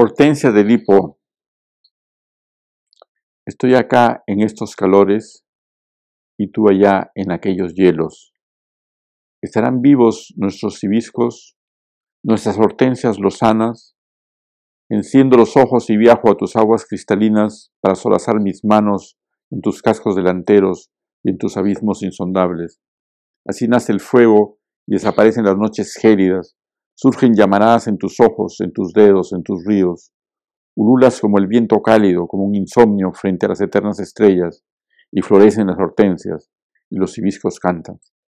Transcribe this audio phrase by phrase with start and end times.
[0.00, 1.18] Hortensia de Lipo,
[3.44, 5.44] estoy acá en estos calores
[6.38, 8.32] y tú allá en aquellos hielos.
[9.42, 11.56] ¿Estarán vivos nuestros cibiscos,
[12.22, 13.96] nuestras hortensias lozanas?
[14.88, 19.18] Enciendo los ojos y viajo a tus aguas cristalinas para solazar mis manos
[19.50, 20.92] en tus cascos delanteros
[21.24, 22.78] y en tus abismos insondables.
[23.44, 26.56] Así nace el fuego y desaparecen las noches gélidas,
[27.00, 30.10] surgen llamaradas en tus ojos, en tus dedos, en tus ríos.
[30.76, 34.64] Ululas como el viento cálido, como un insomnio frente a las eternas estrellas,
[35.12, 36.50] y florecen las hortensias,
[36.90, 38.00] y los hibiscos cantan.